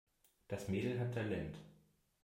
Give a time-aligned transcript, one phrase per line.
[0.47, 1.59] Das Mädel hat Talent.